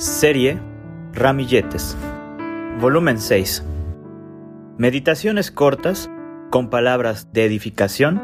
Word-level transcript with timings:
Serie 0.00 0.58
Ramilletes. 1.12 1.94
Volumen 2.80 3.20
6. 3.20 3.62
Meditaciones 4.78 5.50
cortas 5.50 6.10
con 6.48 6.70
palabras 6.70 7.34
de 7.34 7.44
edificación, 7.44 8.18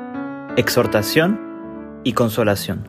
exhortación 0.57 1.39
y 2.03 2.15
consolación. 2.15 2.89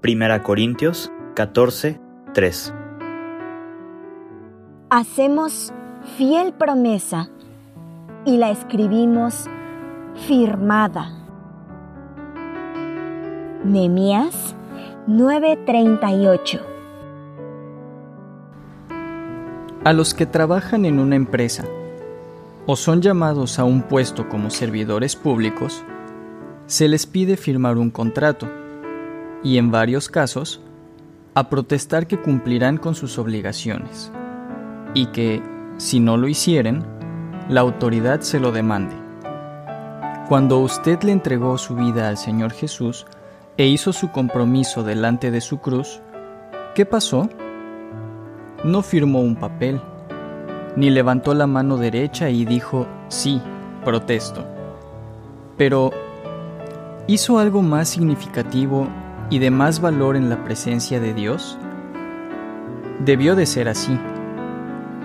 Primera 0.00 0.42
Corintios 0.42 1.12
14, 1.34 2.00
3. 2.32 2.74
Hacemos 4.88 5.74
fiel 6.16 6.54
promesa 6.54 7.28
y 8.24 8.38
la 8.38 8.48
escribimos 8.48 9.44
firmada. 10.26 11.10
Nemías 13.62 14.56
9:38 15.06 16.79
A 19.82 19.94
los 19.94 20.12
que 20.12 20.26
trabajan 20.26 20.84
en 20.84 20.98
una 20.98 21.16
empresa 21.16 21.64
o 22.66 22.76
son 22.76 23.00
llamados 23.00 23.58
a 23.58 23.64
un 23.64 23.80
puesto 23.80 24.28
como 24.28 24.50
servidores 24.50 25.16
públicos, 25.16 25.82
se 26.66 26.86
les 26.86 27.06
pide 27.06 27.38
firmar 27.38 27.78
un 27.78 27.90
contrato 27.90 28.46
y 29.42 29.56
en 29.56 29.70
varios 29.70 30.10
casos 30.10 30.60
a 31.34 31.48
protestar 31.48 32.06
que 32.06 32.20
cumplirán 32.20 32.76
con 32.76 32.94
sus 32.94 33.18
obligaciones 33.18 34.12
y 34.92 35.06
que, 35.06 35.42
si 35.78 35.98
no 35.98 36.18
lo 36.18 36.28
hicieren, 36.28 36.84
la 37.48 37.62
autoridad 37.62 38.20
se 38.20 38.38
lo 38.38 38.52
demande. 38.52 38.94
Cuando 40.28 40.58
usted 40.58 41.02
le 41.04 41.12
entregó 41.12 41.56
su 41.56 41.74
vida 41.74 42.10
al 42.10 42.18
Señor 42.18 42.52
Jesús 42.52 43.06
e 43.56 43.66
hizo 43.66 43.94
su 43.94 44.10
compromiso 44.10 44.82
delante 44.82 45.30
de 45.30 45.40
su 45.40 45.58
cruz, 45.58 46.02
¿qué 46.74 46.84
pasó? 46.84 47.30
No 48.64 48.82
firmó 48.82 49.20
un 49.20 49.36
papel, 49.36 49.80
ni 50.76 50.90
levantó 50.90 51.34
la 51.34 51.46
mano 51.46 51.76
derecha 51.76 52.30
y 52.30 52.44
dijo, 52.44 52.86
sí, 53.08 53.40
protesto. 53.84 54.44
Pero, 55.56 55.90
¿hizo 57.06 57.38
algo 57.38 57.62
más 57.62 57.88
significativo 57.88 58.88
y 59.30 59.38
de 59.38 59.50
más 59.50 59.80
valor 59.80 60.16
en 60.16 60.28
la 60.28 60.44
presencia 60.44 61.00
de 61.00 61.14
Dios? 61.14 61.58
Debió 63.04 63.34
de 63.34 63.46
ser 63.46 63.68
así, 63.68 63.98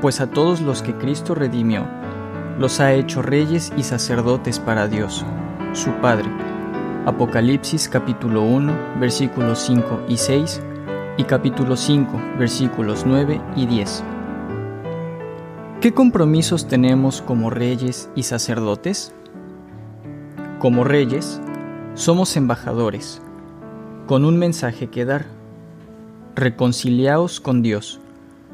pues 0.02 0.20
a 0.20 0.28
todos 0.28 0.62
los 0.62 0.82
que 0.82 0.96
Cristo 0.96 1.36
redimió, 1.36 1.86
los 2.60 2.80
ha 2.80 2.94
hecho 2.94 3.22
reyes 3.22 3.72
y 3.78 3.84
sacerdotes 3.84 4.60
para 4.60 4.88
Dios, 4.88 5.26
su 5.74 5.92
Padre. 6.02 6.30
Apocalipsis 7.06 7.88
capítulo 7.88 8.42
1, 8.42 8.74
versículos 9.00 9.60
5 9.60 10.02
y 10.10 10.18
6 10.18 10.62
y 11.18 11.24
capítulo 11.24 11.78
5, 11.78 12.22
versículos 12.38 13.04
9 13.06 13.42
y 13.56 13.66
10. 13.68 14.04
¿Qué 15.82 15.94
compromisos 15.94 16.68
tenemos 16.68 17.22
como 17.22 17.50
reyes 17.50 18.10
y 18.16 18.24
sacerdotes? 18.24 19.14
Como 20.60 20.84
reyes, 20.84 21.42
somos 21.94 22.36
embajadores, 22.36 23.22
con 24.08 24.26
un 24.26 24.38
mensaje 24.38 24.88
que 24.88 25.06
dar. 25.06 25.26
Reconciliaos 26.36 27.40
con 27.40 27.62
Dios. 27.62 28.02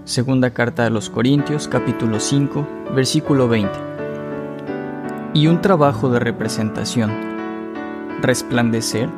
Segunda 0.04 0.52
carta 0.52 0.86
a 0.86 0.90
los 0.90 1.10
Corintios, 1.10 1.68
capítulo 1.68 2.20
5, 2.20 2.68
versículo 2.94 3.48
20. 3.48 3.72
Y 5.34 5.48
un 5.48 5.62
trabajo 5.62 6.10
de 6.10 6.20
representación. 6.20 7.12
Resplandecer 8.22 9.10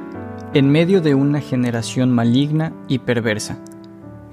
en 0.55 0.69
medio 0.69 1.01
de 1.01 1.15
una 1.15 1.41
generación 1.41 2.11
maligna 2.11 2.73
y 2.87 2.99
perversa. 2.99 3.57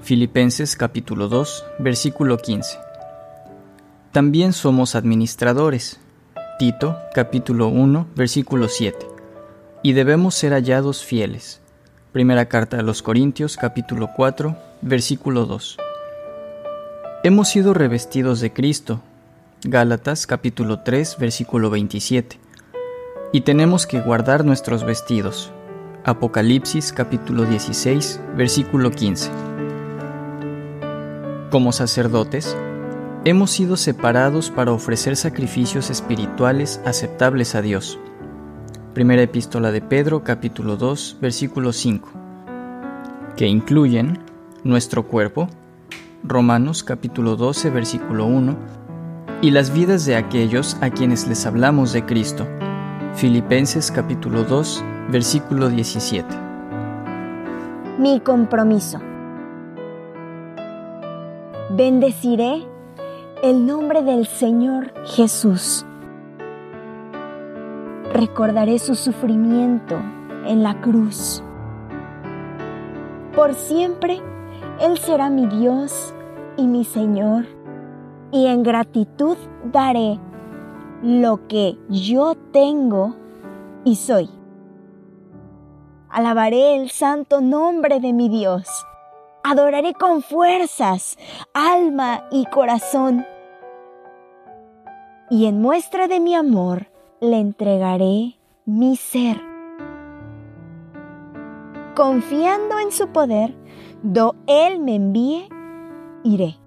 Filipenses 0.03 0.75
capítulo 0.75 1.27
2, 1.27 1.65
versículo 1.79 2.37
15. 2.37 2.77
También 4.11 4.53
somos 4.53 4.93
administradores. 4.93 5.99
Tito 6.59 6.95
capítulo 7.15 7.69
1, 7.69 8.07
versículo 8.15 8.67
7. 8.67 9.07
Y 9.81 9.93
debemos 9.93 10.35
ser 10.35 10.53
hallados 10.53 11.03
fieles. 11.03 11.59
Primera 12.11 12.45
carta 12.45 12.77
a 12.77 12.83
los 12.83 13.01
Corintios 13.01 13.57
capítulo 13.57 14.11
4, 14.15 14.55
versículo 14.83 15.47
2. 15.47 15.77
Hemos 17.23 17.49
sido 17.49 17.73
revestidos 17.73 18.41
de 18.41 18.53
Cristo. 18.53 19.01
Gálatas 19.63 20.27
capítulo 20.27 20.81
3, 20.81 21.17
versículo 21.17 21.71
27. 21.71 22.39
Y 23.31 23.41
tenemos 23.41 23.87
que 23.87 24.01
guardar 24.01 24.45
nuestros 24.45 24.83
vestidos. 24.83 25.51
Apocalipsis 26.03 26.91
capítulo 26.91 27.45
16, 27.45 28.21
versículo 28.35 28.89
15. 28.89 29.29
Como 31.51 31.71
sacerdotes, 31.71 32.57
hemos 33.23 33.51
sido 33.51 33.77
separados 33.77 34.49
para 34.49 34.71
ofrecer 34.71 35.15
sacrificios 35.15 35.91
espirituales 35.91 36.81
aceptables 36.85 37.53
a 37.53 37.61
Dios. 37.61 37.99
Primera 38.95 39.21
epístola 39.21 39.71
de 39.71 39.81
Pedro 39.81 40.23
capítulo 40.23 40.75
2, 40.75 41.17
versículo 41.21 41.71
5, 41.71 42.09
que 43.37 43.45
incluyen 43.45 44.17
nuestro 44.63 45.05
cuerpo, 45.05 45.49
Romanos 46.23 46.83
capítulo 46.83 47.35
12, 47.35 47.69
versículo 47.69 48.25
1, 48.25 48.57
y 49.43 49.51
las 49.51 49.71
vidas 49.71 50.07
de 50.07 50.15
aquellos 50.15 50.77
a 50.81 50.89
quienes 50.89 51.27
les 51.27 51.45
hablamos 51.45 51.93
de 51.93 52.07
Cristo. 52.07 52.47
Filipenses 53.13 53.91
capítulo 53.91 54.43
2, 54.45 54.83
versículo 55.09 55.69
17. 55.69 56.27
Mi 57.97 58.19
compromiso. 58.19 58.99
Bendeciré 61.71 62.65
el 63.43 63.65
nombre 63.65 64.03
del 64.03 64.27
Señor 64.27 64.93
Jesús. 65.05 65.85
Recordaré 68.13 68.77
su 68.79 68.95
sufrimiento 68.95 69.95
en 70.45 70.63
la 70.63 70.81
cruz. 70.81 71.43
Por 73.35 73.53
siempre 73.53 74.19
Él 74.79 74.97
será 74.97 75.29
mi 75.29 75.47
Dios 75.47 76.13
y 76.57 76.67
mi 76.67 76.83
Señor, 76.83 77.45
y 78.31 78.47
en 78.47 78.63
gratitud 78.63 79.37
daré 79.71 80.19
lo 81.01 81.47
que 81.47 81.77
yo 81.89 82.35
tengo 82.51 83.15
y 83.83 83.95
soy. 83.95 84.40
Alabaré 86.11 86.75
el 86.75 86.89
santo 86.89 87.39
nombre 87.39 88.01
de 88.01 88.11
mi 88.11 88.27
Dios. 88.27 88.67
Adoraré 89.43 89.93
con 89.93 90.21
fuerzas, 90.21 91.17
alma 91.53 92.27
y 92.31 92.45
corazón. 92.47 93.25
Y 95.29 95.45
en 95.45 95.61
muestra 95.61 96.09
de 96.09 96.19
mi 96.19 96.35
amor 96.35 96.87
le 97.21 97.37
entregaré 97.37 98.37
mi 98.65 98.97
ser. 98.97 99.39
Confiando 101.95 102.77
en 102.79 102.91
su 102.91 103.07
poder, 103.07 103.55
do 104.03 104.35
Él 104.47 104.81
me 104.81 104.95
envíe, 104.95 105.47
iré. 106.25 106.57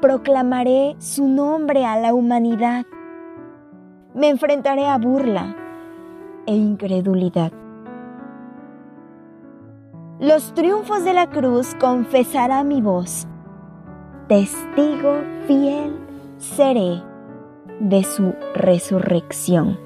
Proclamaré 0.00 0.96
su 1.00 1.28
nombre 1.28 1.84
a 1.84 1.98
la 1.98 2.14
humanidad. 2.14 2.86
Me 4.14 4.30
enfrentaré 4.30 4.86
a 4.86 4.96
burla 4.96 5.65
e 6.46 6.54
incredulidad. 6.54 7.52
Los 10.18 10.54
triunfos 10.54 11.04
de 11.04 11.12
la 11.12 11.28
cruz 11.28 11.74
confesará 11.78 12.64
mi 12.64 12.80
voz. 12.80 13.26
Testigo 14.28 15.20
fiel 15.46 15.94
seré 16.38 17.02
de 17.80 18.02
su 18.02 18.34
resurrección. 18.54 19.85